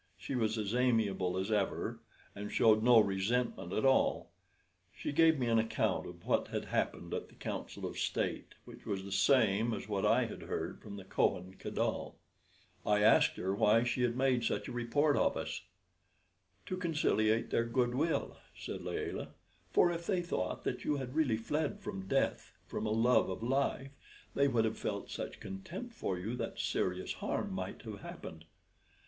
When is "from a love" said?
22.65-23.29